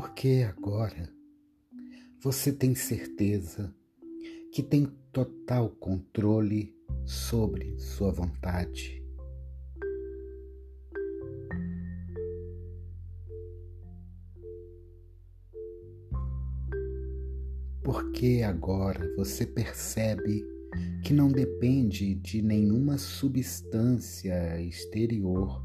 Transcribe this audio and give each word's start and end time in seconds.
Porque 0.00 0.46
agora 0.48 1.12
você 2.22 2.52
tem 2.52 2.72
certeza 2.72 3.74
que 4.52 4.62
tem 4.62 4.86
total 5.12 5.70
controle 5.70 6.72
sobre 7.04 7.76
sua 7.80 8.12
vontade. 8.12 9.04
Porque 17.82 18.42
agora 18.46 19.12
você 19.16 19.44
percebe 19.44 20.44
que 21.02 21.12
não 21.12 21.26
depende 21.26 22.14
de 22.14 22.40
nenhuma 22.40 22.98
substância 22.98 24.62
exterior 24.62 25.60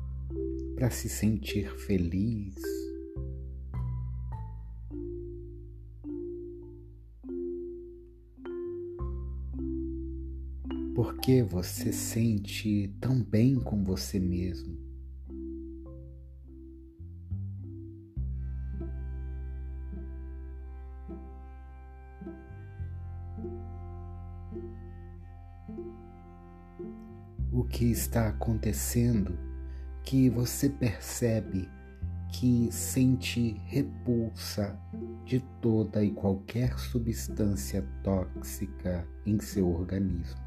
para 0.75 0.89
se 0.89 1.07
sentir 1.07 1.69
feliz 1.77 2.82
Por 11.13 11.21
que 11.21 11.41
você 11.43 11.93
sente 11.93 12.93
tão 12.99 13.23
bem 13.23 13.55
com 13.55 13.81
você 13.83 14.19
mesmo? 14.19 14.77
O 27.51 27.63
que 27.63 27.85
está 27.85 28.29
acontecendo 28.29 29.37
que 30.03 30.29
você 30.29 30.67
percebe 30.67 31.69
que 32.33 32.69
sente 32.71 33.61
repulsa 33.67 34.77
de 35.23 35.39
toda 35.61 36.03
e 36.03 36.11
qualquer 36.11 36.77
substância 36.79 37.87
tóxica 38.03 39.07
em 39.25 39.39
seu 39.39 39.69
organismo. 39.71 40.43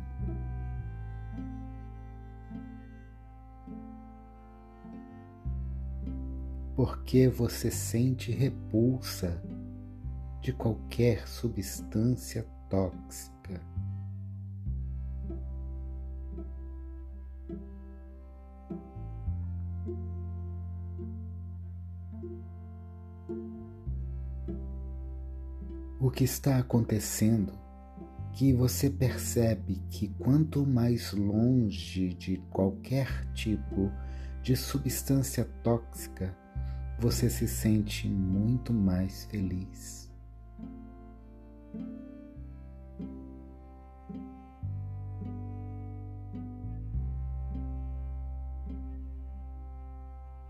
Porque 6.76 7.26
você 7.26 7.70
sente 7.70 8.30
repulsa 8.30 9.42
de 10.42 10.52
qualquer 10.52 11.26
substância 11.26 12.46
tóxica. 12.68 13.60
O 25.98 26.10
que 26.10 26.24
está 26.24 26.58
acontecendo 26.58 27.52
que 28.34 28.52
você 28.52 28.90
percebe 28.90 29.82
que 29.88 30.08
quanto 30.08 30.66
mais 30.66 31.12
longe 31.12 32.12
de 32.12 32.36
qualquer 32.50 33.24
tipo 33.32 33.90
de 34.42 34.54
substância 34.54 35.46
tóxica, 35.64 36.36
você 36.98 37.28
se 37.28 37.46
sente 37.46 38.08
muito 38.08 38.72
mais 38.72 39.24
feliz. 39.26 40.10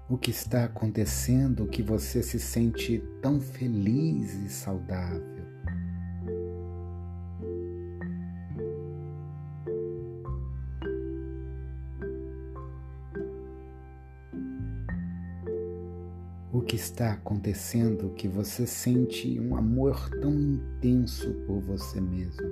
O 0.09 0.17
que 0.17 0.31
está 0.31 0.65
acontecendo 0.65 1.67
que 1.67 1.83
você 1.83 2.23
se 2.23 2.39
sente 2.39 3.03
tão 3.21 3.41
feliz 3.41 4.35
e 4.35 4.49
saudável? 4.49 5.36
Está 16.87 17.13
acontecendo 17.13 18.15
que 18.15 18.29
você 18.29 18.65
sente 18.65 19.41
um 19.41 19.57
amor 19.57 20.09
tão 20.21 20.33
intenso 20.33 21.33
por 21.47 21.61
você 21.61 22.01
mesmo. 22.01 22.47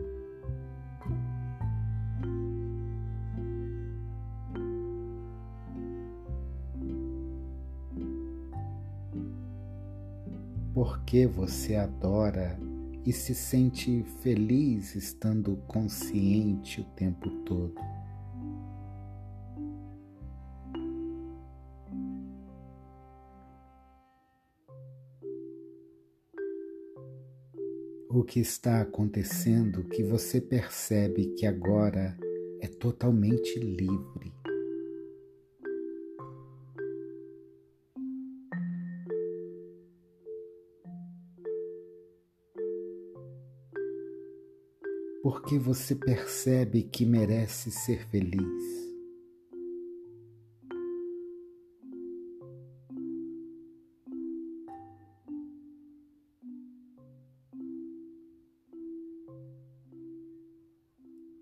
Porque 10.75 11.29
você 11.29 11.77
adora 11.77 12.59
e 13.07 13.13
se 13.13 13.35
sente 13.37 14.03
feliz 14.21 14.97
estando 14.97 15.57
consciente 15.69 16.81
o 16.81 16.85
tempo 16.97 17.31
todo. 17.45 17.75
O 28.17 28.23
que 28.23 28.39
está 28.39 28.81
acontecendo 28.81 29.83
que 29.89 30.05
você 30.05 30.41
percebe 30.41 31.35
que 31.35 31.47
agora 31.47 32.17
é 32.61 32.69
totalmente 32.69 33.59
livre. 33.59 34.33
Porque 45.21 45.59
você 45.59 45.97
percebe 45.97 46.85
que 46.85 47.05
merece 47.05 47.73
ser 47.73 48.07
feliz. 48.11 48.84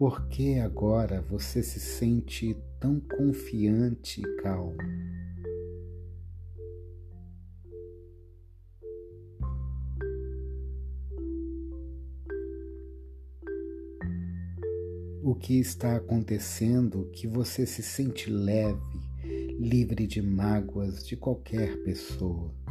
Por 0.03 0.27
que 0.27 0.59
agora 0.59 1.23
você 1.23 1.63
se 1.63 1.79
sente 1.79 2.57
tão 2.81 2.99
confiante 2.99 4.21
e 4.21 4.43
calmo? 4.43 4.77
O 15.23 15.37
que 15.37 15.61
está 15.61 15.95
acontecendo 15.95 17.09
que 17.13 17.29
você 17.29 17.65
se 17.65 17.81
sente 17.81 18.29
leve, 18.29 18.81
livre 19.61 20.09
de 20.09 20.21
mágoas 20.21 21.07
de 21.07 21.17
qualquer 21.17 21.81
pessoa? 21.85 22.62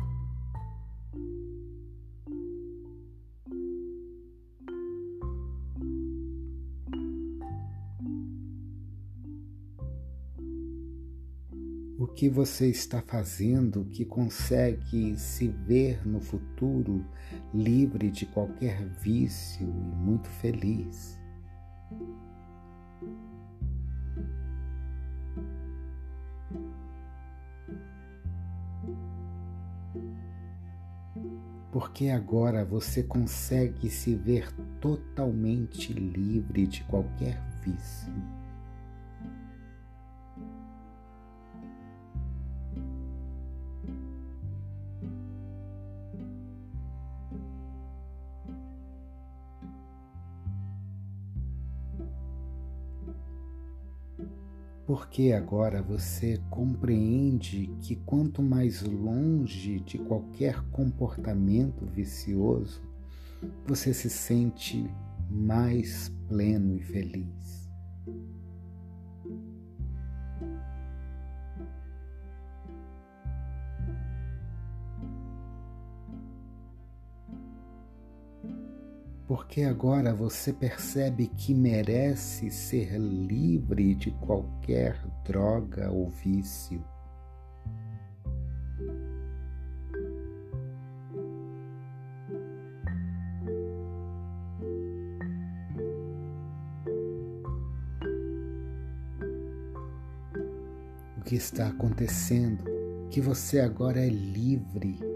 Que 12.22 12.30
você 12.30 12.68
está 12.68 13.02
fazendo 13.02 13.84
que 13.86 14.06
consegue 14.06 15.18
se 15.18 15.48
ver 15.48 16.08
no 16.08 16.22
futuro 16.22 17.04
livre 17.52 18.12
de 18.12 18.28
qualquer 18.28 18.88
vício 19.00 19.68
e 19.68 19.96
muito 19.96 20.28
feliz. 20.30 21.20
Porque 31.72 32.10
agora 32.10 32.64
você 32.64 33.02
consegue 33.02 33.90
se 33.90 34.14
ver 34.14 34.54
totalmente 34.80 35.92
livre 35.92 36.68
de 36.68 36.84
qualquer 36.84 37.42
vício. 37.64 38.14
Porque 54.92 55.32
agora 55.32 55.82
você 55.82 56.38
compreende 56.50 57.74
que 57.80 57.96
quanto 57.96 58.42
mais 58.42 58.82
longe 58.82 59.80
de 59.80 59.98
qualquer 59.98 60.62
comportamento 60.64 61.86
vicioso, 61.86 62.82
você 63.66 63.94
se 63.94 64.10
sente 64.10 64.86
mais 65.30 66.10
pleno 66.28 66.76
e 66.76 66.82
feliz. 66.82 67.61
Porque 79.32 79.64
agora 79.64 80.14
você 80.14 80.52
percebe 80.52 81.26
que 81.26 81.54
merece 81.54 82.52
ser 82.52 82.98
livre 82.98 83.96
de 83.96 84.12
qualquer 84.12 85.02
droga 85.26 85.90
ou 85.90 86.10
vício. 86.10 86.84
O 101.18 101.22
que 101.24 101.36
está 101.36 101.70
acontecendo? 101.70 102.66
Que 103.10 103.22
você 103.22 103.62
agora 103.62 104.06
é 104.06 104.10
livre 104.10 105.11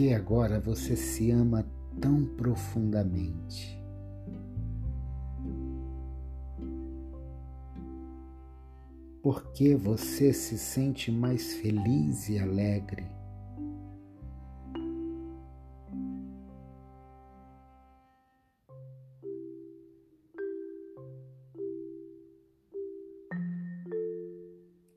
que 0.00 0.14
agora 0.14 0.58
você 0.58 0.96
se 0.96 1.30
ama 1.30 1.62
tão 2.00 2.24
profundamente? 2.24 3.78
Por 9.22 9.52
que 9.52 9.74
você 9.74 10.32
se 10.32 10.56
sente 10.56 11.12
mais 11.12 11.52
feliz 11.56 12.30
e 12.30 12.38
alegre? 12.38 13.04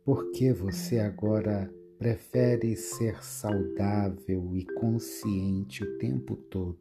Por 0.05 0.31
que 0.31 0.53
você 0.53 0.99
agora 0.99 1.69
prefere 2.03 2.75
ser 2.75 3.23
saudável 3.23 4.53
e 4.57 4.65
consciente 4.65 5.81
o 5.85 5.97
tempo 5.97 6.35
todo. 6.35 6.77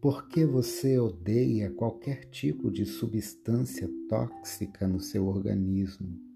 Por 0.00 0.28
que 0.28 0.44
você 0.46 1.00
odeia 1.00 1.68
qualquer 1.68 2.26
tipo 2.26 2.70
de 2.70 2.86
substância 2.86 3.90
tóxica 4.08 4.86
no 4.86 5.00
seu 5.00 5.26
organismo? 5.26 6.31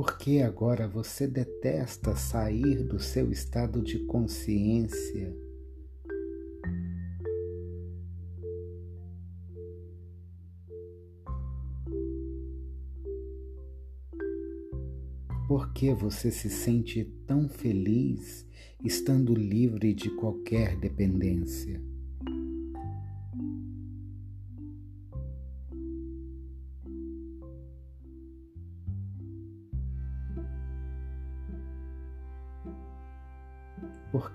Por 0.00 0.16
que 0.16 0.40
agora 0.40 0.88
você 0.88 1.26
detesta 1.26 2.16
sair 2.16 2.82
do 2.84 2.98
seu 2.98 3.30
estado 3.30 3.82
de 3.82 3.98
consciência? 4.06 5.36
Por 15.46 15.70
que 15.74 15.92
você 15.92 16.30
se 16.30 16.48
sente 16.48 17.04
tão 17.26 17.46
feliz 17.46 18.46
estando 18.82 19.34
livre 19.34 19.92
de 19.92 20.08
qualquer 20.16 20.78
dependência? 20.80 21.89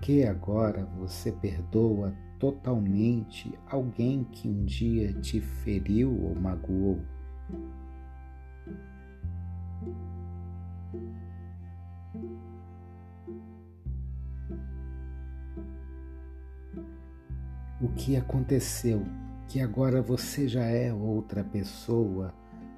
Que 0.06 0.24
agora 0.24 0.86
você 1.00 1.32
perdoa 1.32 2.16
totalmente 2.38 3.52
alguém 3.68 4.24
que 4.26 4.48
um 4.48 4.64
dia 4.64 5.12
te 5.14 5.42
feriu 5.42 6.16
ou 6.26 6.36
magoou? 6.36 7.02
O 17.82 17.88
que 17.96 18.16
aconteceu 18.16 19.04
que 19.48 19.60
agora 19.60 20.04
você 20.04 20.48
já 20.48 20.66
é 20.66 20.94
outra 20.94 21.44
pessoa 21.44 22.32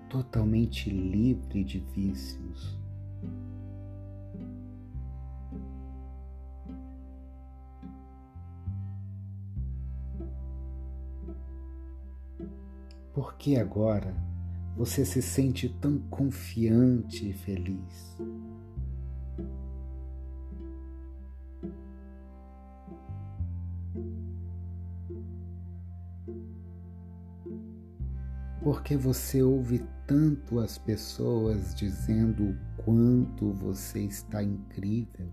totalmente 0.07 0.89
livre 0.89 1.65
de 1.65 1.80
vícios? 1.94 2.76
Que 13.47 13.55
agora 13.55 14.13
você 14.75 15.05
se 15.05 15.21
sente 15.21 15.69
tão 15.79 15.99
confiante 16.09 17.29
e 17.29 17.31
feliz? 17.31 18.17
Porque 28.61 28.97
você 28.97 29.42
ouve 29.42 29.81
tanto 30.06 30.59
as 30.59 30.77
pessoas 30.77 31.73
dizendo 31.73 32.49
o 32.49 32.83
quanto 32.83 33.54
você 33.54 34.01
está 34.01 34.44
incrível? 34.44 35.31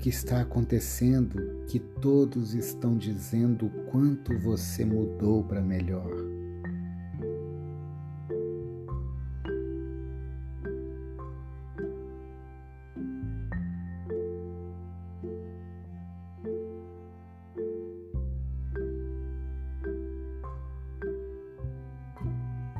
Que 0.00 0.08
está 0.08 0.40
acontecendo 0.40 1.62
que 1.66 1.78
todos 1.78 2.54
estão 2.54 2.96
dizendo 2.96 3.66
o 3.66 3.70
quanto 3.90 4.36
você 4.38 4.82
mudou 4.82 5.44
para 5.44 5.60
melhor. 5.60 6.10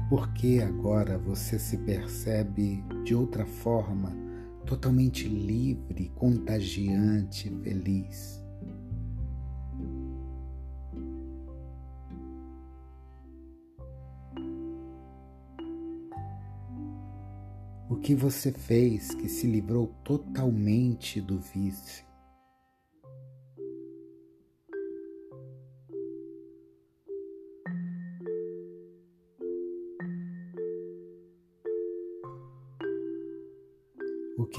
Porque 0.09 0.61
agora 0.67 1.19
você 1.19 1.59
se 1.59 1.77
percebe 1.77 2.83
de 3.05 3.15
outra 3.15 3.45
forma 3.45 4.30
totalmente 4.67 5.29
livre, 5.29 6.11
contagiante, 6.15 7.51
feliz. 7.63 8.41
O 17.89 17.97
que 17.97 18.15
você 18.15 18.53
fez 18.53 19.15
que 19.15 19.29
se 19.29 19.47
livrou 19.47 19.89
totalmente 20.05 21.21
do 21.21 21.39
vício? 21.39 22.10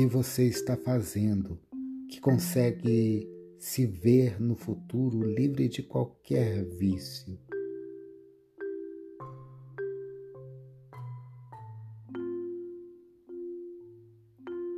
Que 0.02 0.08
você 0.08 0.46
está 0.46 0.76
fazendo, 0.76 1.60
que 2.10 2.20
consegue 2.20 3.30
se 3.60 3.86
ver 3.86 4.42
no 4.42 4.56
futuro 4.56 5.22
livre 5.22 5.70
de 5.70 5.84
qualquer 5.84 6.66
vício. 6.66 7.40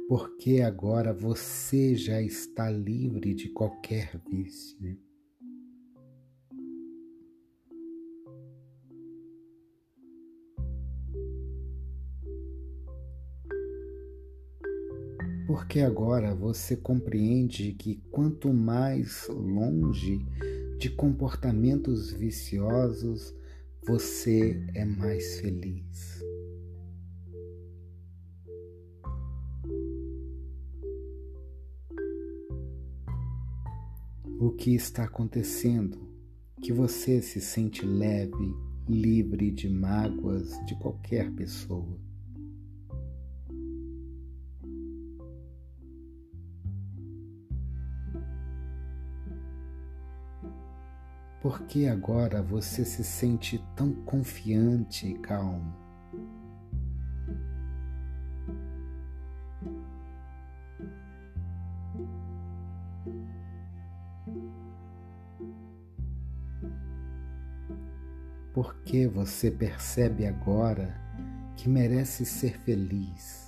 Porque 0.10 0.60
agora 0.60 1.14
você 1.14 1.96
já 1.96 2.22
está 2.22 2.70
livre 2.70 3.34
de 3.34 3.48
qualquer 3.48 4.22
vício. 4.30 5.00
Porque 15.54 15.82
agora 15.82 16.34
você 16.34 16.76
compreende 16.76 17.74
que 17.74 17.98
quanto 18.10 18.52
mais 18.52 19.28
longe 19.30 20.18
de 20.80 20.90
comportamentos 20.90 22.12
viciosos 22.12 23.36
você 23.86 24.66
é 24.74 24.84
mais 24.84 25.40
feliz. 25.42 26.24
O 34.40 34.50
que 34.58 34.74
está 34.74 35.04
acontecendo? 35.04 36.00
Que 36.64 36.74
você 36.74 37.22
se 37.22 37.40
sente 37.40 37.86
leve, 37.86 38.56
livre 38.90 39.52
de 39.52 39.70
mágoas 39.70 40.50
de 40.66 40.74
qualquer 40.80 41.32
pessoa. 41.34 42.13
Por 51.44 51.64
que 51.64 51.90
agora 51.90 52.42
você 52.42 52.86
se 52.86 53.04
sente 53.04 53.62
tão 53.76 53.92
confiante 53.92 55.10
e 55.10 55.20
calmo? 55.20 55.76
Por 68.54 68.74
que 68.86 69.06
você 69.06 69.52
percebe 69.52 70.26
agora 70.26 70.96
que 71.58 71.68
merece 71.68 72.26
ser 72.26 72.58
feliz? 72.60 73.43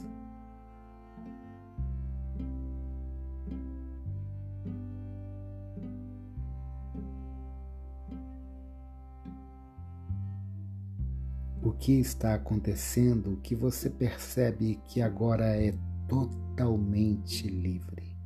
Que 11.85 11.99
está 11.99 12.33
acontecendo 12.33 13.39
que 13.43 13.53
você 13.53 13.91
percebe 13.91 14.81
que 14.87 15.03
agora 15.03 15.45
é 15.55 15.71
totalmente 16.07 17.47
livre. 17.47 18.17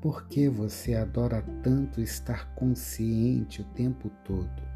Por 0.00 0.26
que 0.28 0.48
você 0.48 0.94
adora 0.94 1.42
tanto 1.62 2.00
estar 2.00 2.54
consciente 2.54 3.60
o 3.60 3.64
tempo 3.74 4.10
todo? 4.24 4.67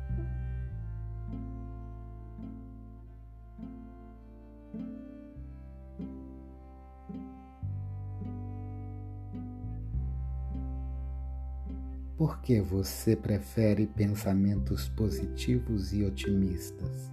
Por 12.22 12.40
que 12.40 12.60
você 12.60 13.16
prefere 13.16 13.84
pensamentos 13.84 14.88
positivos 14.88 15.92
e 15.92 16.04
otimistas? 16.04 17.10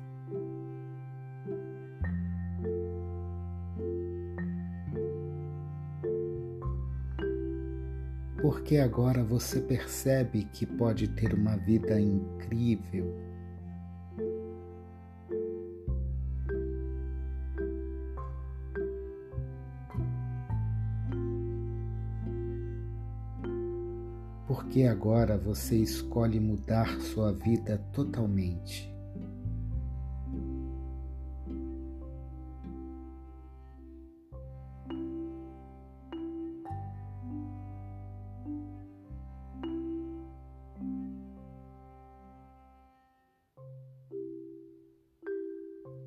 Porque 8.39 8.77
agora 8.77 9.23
você 9.23 9.59
percebe 9.59 10.43
que 10.43 10.67
pode 10.67 11.07
ter 11.07 11.33
uma 11.33 11.57
vida 11.57 11.99
incrível 11.99 13.11
porque 24.69 24.83
agora 24.83 25.35
você 25.35 25.77
escolhe 25.77 26.39
mudar 26.39 27.01
sua 27.01 27.33
vida 27.33 27.79
totalmente. 27.91 28.87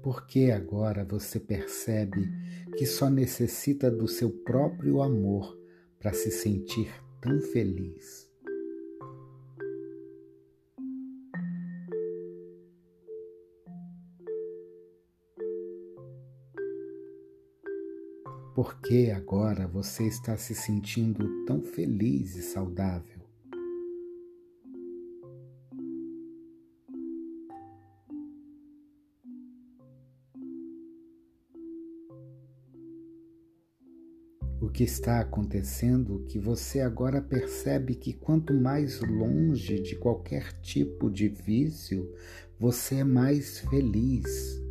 Porque 0.00 0.52
agora 0.52 1.04
você 1.04 1.40
percebe 1.40 2.30
que 2.76 2.86
só 2.86 3.10
necessita 3.10 3.90
do 3.90 4.06
seu 4.06 4.30
próprio 4.30 5.02
amor 5.02 5.58
para 5.98 6.12
se 6.12 6.30
sentir 6.30 6.92
tão 7.20 7.40
feliz. 7.40 8.31
Por 18.62 18.80
que 18.80 19.10
agora 19.10 19.66
você 19.66 20.04
está 20.06 20.36
se 20.36 20.54
sentindo 20.54 21.44
tão 21.46 21.60
feliz 21.60 22.36
e 22.36 22.42
saudável? 22.42 23.20
O 34.60 34.68
que 34.68 34.84
está 34.84 35.18
acontecendo 35.18 36.24
que 36.28 36.38
você 36.38 36.78
agora 36.82 37.20
percebe 37.20 37.96
que 37.96 38.12
quanto 38.12 38.54
mais 38.54 39.00
longe 39.00 39.80
de 39.80 39.96
qualquer 39.96 40.52
tipo 40.60 41.10
de 41.10 41.26
vício, 41.26 42.14
você 42.60 43.00
é 43.00 43.04
mais 43.04 43.58
feliz 43.58 44.62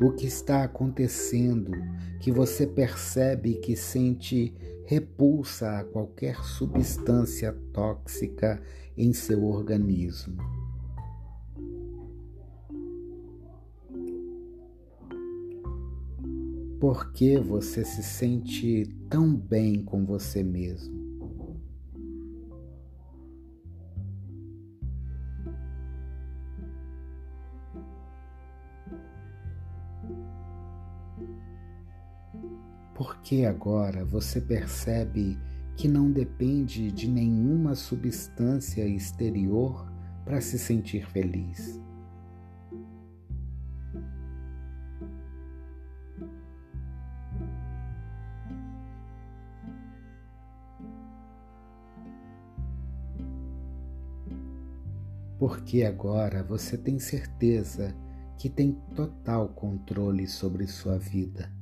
o 0.00 0.12
que 0.12 0.26
está 0.26 0.64
acontecendo, 0.64 1.72
que 2.20 2.32
você 2.32 2.66
percebe 2.66 3.54
que 3.54 3.76
sente 3.76 4.54
repulsa 4.86 5.78
a 5.78 5.84
qualquer 5.84 6.42
substância 6.42 7.52
tóxica 7.72 8.60
em 8.96 9.12
seu 9.12 9.44
organismo. 9.44 10.36
Por 16.80 17.12
que 17.12 17.38
você 17.38 17.84
se 17.84 18.02
sente 18.02 18.86
tão 19.10 19.34
bem 19.36 19.84
com 19.84 20.06
você 20.06 20.42
mesmo? 20.42 20.99
Porque 33.00 33.46
agora 33.46 34.04
você 34.04 34.42
percebe 34.42 35.38
que 35.74 35.88
não 35.88 36.12
depende 36.12 36.92
de 36.92 37.08
nenhuma 37.08 37.74
substância 37.74 38.86
exterior 38.86 39.90
para 40.22 40.38
se 40.42 40.58
sentir 40.58 41.06
feliz. 41.06 41.80
Porque 55.38 55.84
agora 55.84 56.42
você 56.42 56.76
tem 56.76 56.98
certeza 56.98 57.96
que 58.36 58.50
tem 58.50 58.72
total 58.94 59.48
controle 59.48 60.26
sobre 60.26 60.66
sua 60.66 60.98
vida. 60.98 61.59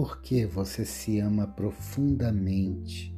Porque 0.00 0.46
você 0.46 0.84
se 0.84 1.18
ama 1.18 1.44
profundamente. 1.44 3.12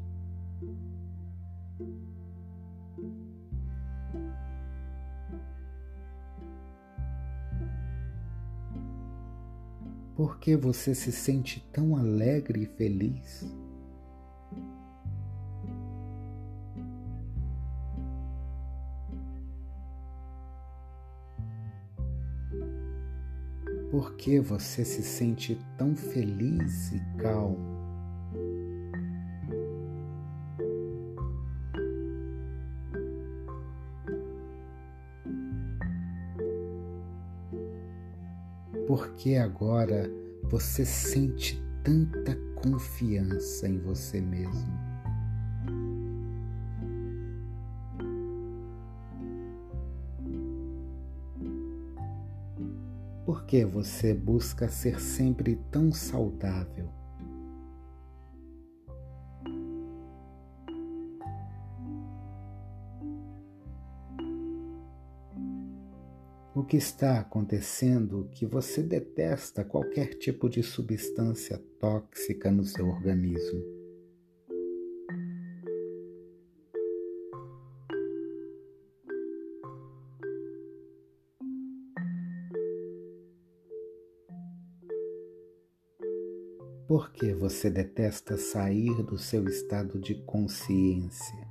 Por 10.17 10.39
que 10.39 10.57
você 10.57 10.95
se 10.95 11.13
sente 11.13 11.61
tão 11.71 11.95
alegre 11.99 12.63
e 12.63 12.67
feliz? 12.67 13.45
Por 24.01 24.15
que 24.15 24.41
você 24.41 24.83
se 24.83 25.03
sente 25.03 25.61
tão 25.77 25.95
feliz 25.95 26.91
e 26.91 27.01
calmo? 27.19 27.59
Por 38.87 39.11
que 39.17 39.37
agora 39.37 40.11
você 40.45 40.87
sente 40.87 41.63
tanta 41.85 42.35
confiança 42.55 43.69
em 43.69 43.79
você 43.81 44.19
mesmo? 44.19 44.80
Por 53.31 53.45
que 53.45 53.65
você 53.65 54.13
busca 54.13 54.69
ser 54.69 55.01
sempre 55.01 55.55
tão 55.71 55.93
saudável? 55.93 56.89
O 66.53 66.65
que 66.65 66.77
está 66.77 67.21
acontecendo 67.21 68.29
que 68.33 68.45
você 68.45 68.83
detesta 68.83 69.65
qualquer 69.65 70.15
tipo 70.15 70.49
de 70.49 70.65
substância 70.65 71.57
tóxica 71.79 72.51
no 72.51 72.65
seu 72.65 72.89
organismo? 72.89 73.80
Por 86.91 87.13
que 87.13 87.33
você 87.33 87.71
detesta 87.71 88.37
sair 88.37 89.01
do 89.05 89.17
seu 89.17 89.47
estado 89.47 89.97
de 89.97 90.13
consciência? 90.25 91.49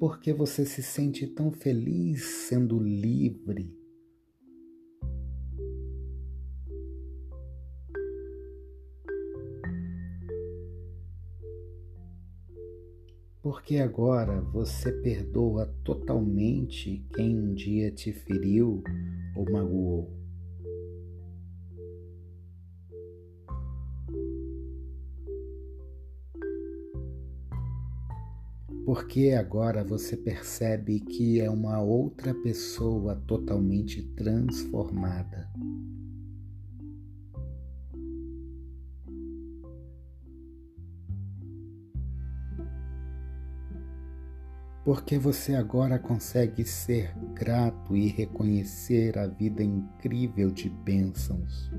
Por 0.00 0.18
que 0.18 0.32
você 0.32 0.64
se 0.64 0.82
sente 0.82 1.26
tão 1.26 1.52
feliz 1.52 2.24
sendo 2.24 2.78
livre? 2.82 3.70
Porque 13.48 13.78
agora 13.78 14.42
você 14.42 14.92
perdoa 14.92 15.74
totalmente 15.82 17.02
quem 17.14 17.34
um 17.34 17.54
dia 17.54 17.90
te 17.90 18.12
feriu 18.12 18.84
ou 19.34 19.50
magoou. 19.50 20.18
porque 28.84 29.32
agora 29.38 29.84
você 29.84 30.16
percebe 30.16 31.00
que 31.00 31.40
é 31.42 31.50
uma 31.50 31.78
outra 31.78 32.32
pessoa 32.34 33.16
totalmente 33.26 34.02
transformada. 34.14 35.46
Porque 44.88 45.18
você 45.18 45.54
agora 45.54 45.98
consegue 45.98 46.64
ser 46.64 47.14
grato 47.34 47.94
e 47.94 48.08
reconhecer 48.08 49.18
a 49.18 49.26
vida 49.26 49.62
incrível 49.62 50.50
de 50.50 50.70
bênçãos. 50.70 51.70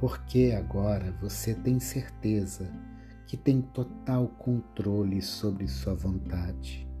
porque 0.00 0.52
agora 0.58 1.12
você 1.20 1.54
tem 1.54 1.78
certeza 1.78 2.68
que 3.24 3.36
tem 3.36 3.62
total 3.62 4.26
controle 4.26 5.22
sobre 5.22 5.68
sua 5.68 5.94
vontade. 5.94 6.91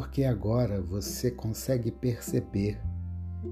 Porque 0.00 0.24
agora 0.24 0.80
você 0.80 1.30
consegue 1.30 1.90
perceber 1.90 2.80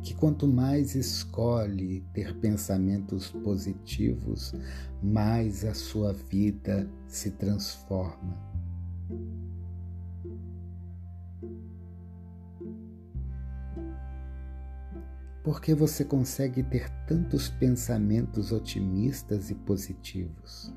que 0.02 0.14
quanto 0.14 0.48
mais 0.48 0.94
escolhe 0.94 2.00
ter 2.14 2.34
pensamentos 2.38 3.30
positivos, 3.30 4.54
mais 5.02 5.62
a 5.62 5.74
sua 5.74 6.14
vida 6.14 6.88
se 7.06 7.32
transforma. 7.32 8.34
Porque 15.44 15.74
você 15.74 16.02
consegue 16.02 16.62
ter 16.62 16.88
tantos 17.06 17.50
pensamentos 17.50 18.52
otimistas 18.52 19.50
e 19.50 19.54
positivos? 19.54 20.74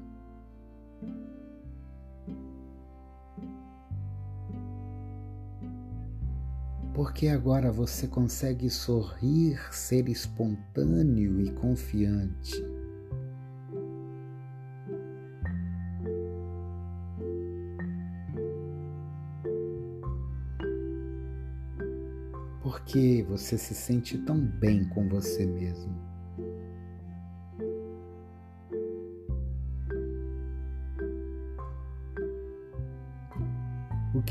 Porque 6.93 7.29
agora 7.29 7.71
você 7.71 8.05
consegue 8.05 8.69
sorrir, 8.69 9.57
ser 9.73 10.09
espontâneo 10.09 11.39
e 11.39 11.49
confiante? 11.51 12.61
Por 22.61 22.81
que 22.83 23.23
você 23.23 23.57
se 23.57 23.73
sente 23.73 24.17
tão 24.17 24.37
bem 24.37 24.83
com 24.89 25.07
você 25.07 25.45
mesmo? 25.45 26.10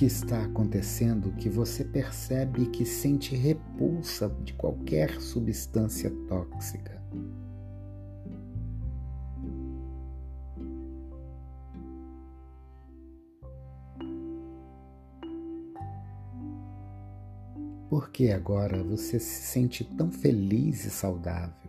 Que 0.01 0.07
está 0.07 0.45
acontecendo 0.45 1.31
que 1.33 1.51
você 1.51 1.85
percebe 1.85 2.65
que 2.71 2.87
sente 2.87 3.37
repulsa 3.37 4.35
de 4.43 4.55
qualquer 4.55 5.21
substância 5.21 6.11
tóxica? 6.27 6.99
Por 17.91 18.09
que 18.11 18.33
agora 18.33 18.83
você 18.83 19.21
se 19.21 19.43
sente 19.43 19.85
tão 19.85 20.11
feliz 20.11 20.87
e 20.87 20.91
saudável? 20.91 21.60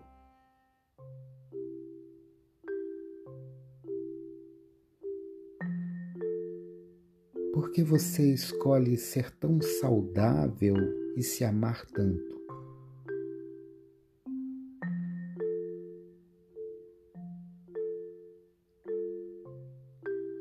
Por 7.72 7.76
que 7.76 7.84
você 7.84 8.34
escolhe 8.34 8.98
ser 8.98 9.32
tão 9.32 9.62
saudável 9.62 10.76
e 11.16 11.24
se 11.24 11.46
amar 11.46 11.86
tanto? 11.86 12.42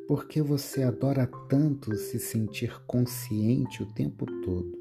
Por 0.08 0.26
que 0.26 0.42
você 0.42 0.82
adora 0.82 1.30
tanto 1.48 1.94
se 1.94 2.18
sentir 2.18 2.76
consciente 2.84 3.80
o 3.80 3.86
tempo 3.94 4.26
todo? 4.42 4.79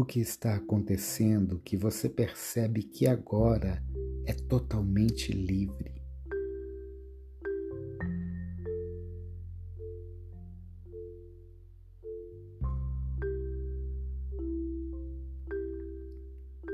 O 0.00 0.04
que 0.04 0.18
está 0.18 0.54
acontecendo 0.54 1.60
que 1.62 1.76
você 1.76 2.08
percebe 2.08 2.82
que 2.82 3.06
agora 3.06 3.84
é 4.24 4.32
totalmente 4.32 5.30
livre. 5.30 6.00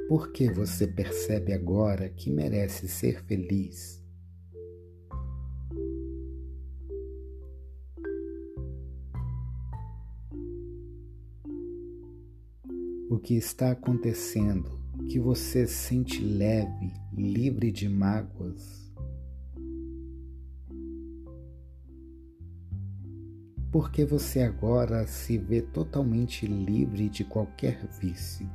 Por 0.08 0.30
que 0.30 0.48
você 0.52 0.86
percebe 0.86 1.52
agora 1.52 2.08
que 2.08 2.30
merece 2.30 2.86
ser 2.86 3.24
feliz? 3.24 4.05
Que 13.26 13.34
está 13.34 13.72
acontecendo, 13.72 14.70
que 15.10 15.18
você 15.18 15.66
sente 15.66 16.22
leve, 16.22 16.92
livre 17.12 17.72
de 17.72 17.88
mágoas. 17.88 18.86
porque 23.72 24.06
você 24.06 24.40
agora 24.40 25.06
se 25.06 25.36
vê 25.36 25.60
totalmente 25.60 26.46
livre 26.46 27.10
de 27.10 27.24
qualquer 27.24 27.86
vício. 28.00 28.48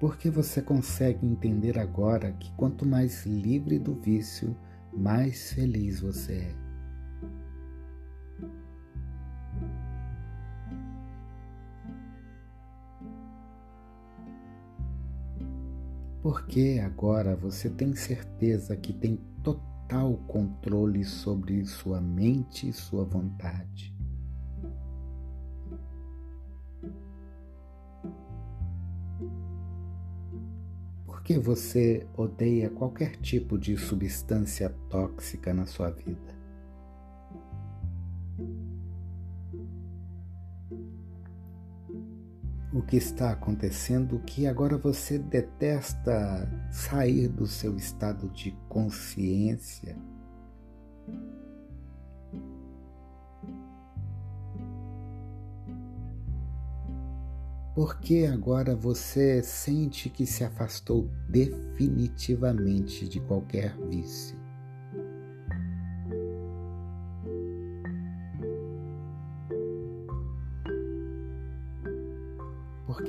Porque 0.00 0.28
você 0.30 0.60
consegue 0.60 1.24
entender 1.24 1.78
agora 1.78 2.32
que 2.32 2.50
quanto 2.54 2.84
mais 2.84 3.24
livre 3.24 3.78
do 3.78 3.94
vício, 3.94 4.56
mais 4.92 5.52
feliz 5.52 6.00
você 6.00 6.32
é. 6.32 6.61
Porque 16.32 16.80
agora 16.82 17.36
você 17.36 17.68
tem 17.68 17.94
certeza 17.94 18.74
que 18.74 18.90
tem 18.90 19.20
total 19.42 20.16
controle 20.26 21.04
sobre 21.04 21.62
sua 21.66 22.00
mente 22.00 22.66
e 22.66 22.72
sua 22.72 23.04
vontade. 23.04 23.94
Porque 31.04 31.38
você 31.38 32.06
odeia 32.16 32.70
qualquer 32.70 33.16
tipo 33.16 33.58
de 33.58 33.76
substância 33.76 34.70
tóxica 34.88 35.52
na 35.52 35.66
sua 35.66 35.90
vida. 35.90 36.31
O 42.82 42.86
que 42.86 42.96
está 42.96 43.30
acontecendo 43.30 44.18
que 44.26 44.46
agora 44.46 44.76
você 44.76 45.16
detesta 45.16 46.50
sair 46.70 47.28
do 47.28 47.46
seu 47.46 47.76
estado 47.76 48.28
de 48.30 48.50
consciência. 48.68 49.96
Porque 57.74 58.28
agora 58.30 58.74
você 58.74 59.42
sente 59.42 60.10
que 60.10 60.26
se 60.26 60.44
afastou 60.44 61.08
definitivamente 61.28 63.08
de 63.08 63.20
qualquer 63.20 63.74
vício. 63.88 64.41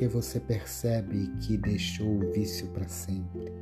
Porque 0.04 0.08
você 0.08 0.40
percebe 0.40 1.28
que 1.40 1.56
deixou 1.56 2.18
o 2.18 2.32
vício 2.34 2.68
para 2.72 2.88
sempre. 2.90 3.54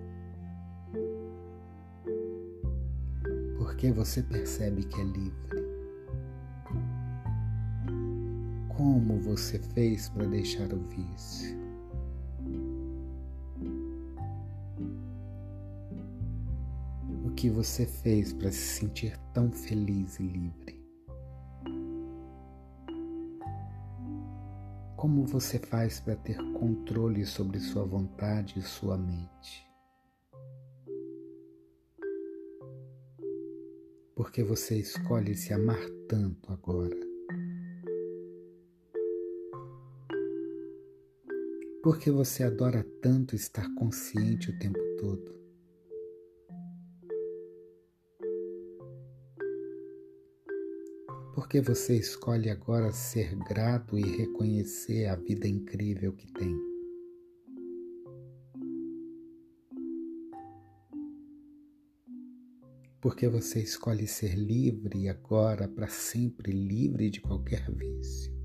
Porque 3.58 3.92
você 3.92 4.24
percebe 4.24 4.84
que 4.84 5.00
é 5.00 5.04
livre. 5.04 5.62
Como 8.70 9.20
você 9.20 9.60
fez 9.60 10.10
para 10.10 10.26
deixar 10.26 10.74
o 10.74 10.80
vício? 10.88 11.56
O 17.24 17.30
que 17.36 17.52
você 17.52 17.86
fez 17.86 18.34
para 18.34 18.52
se 18.52 18.80
sentir 18.80 19.16
tão 19.32 19.52
feliz 19.52 20.20
e 20.20 20.24
livre? 20.24 20.81
Como 25.02 25.26
você 25.26 25.58
faz 25.58 26.00
para 26.00 26.16
ter 26.16 26.38
controle 26.54 27.26
sobre 27.26 27.60
sua 27.60 27.84
vontade 27.84 28.60
e 28.60 28.62
sua 28.62 28.96
mente? 29.00 29.68
Porque 34.16 34.44
você 34.44 34.78
escolhe 34.78 35.34
se 35.34 35.56
amar 35.56 35.80
tanto 36.08 36.54
agora? 36.54 36.96
Porque 41.82 42.12
você 42.12 42.44
adora 42.44 42.86
tanto 43.02 43.36
estar 43.36 43.74
consciente 43.74 44.52
o 44.52 44.60
tempo 44.60 44.78
todo? 45.00 45.41
Porque 51.42 51.60
você 51.60 51.98
escolhe 51.98 52.52
agora 52.52 52.92
ser 52.92 53.36
grato 53.36 53.98
e 53.98 54.04
reconhecer 54.04 55.08
a 55.08 55.16
vida 55.16 55.48
incrível 55.48 56.14
que 56.14 56.32
tem. 56.32 56.56
Porque 63.02 63.28
você 63.28 63.60
escolhe 63.60 64.06
ser 64.06 64.36
livre 64.36 65.10
agora, 65.10 65.68
para 65.68 65.88
sempre 65.88 66.52
livre 66.52 67.10
de 67.10 67.20
qualquer 67.20 67.72
vício. 67.72 68.41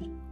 Sente 0.00 0.29